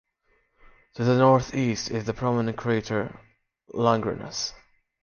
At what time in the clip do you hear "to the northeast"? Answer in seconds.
0.95-1.91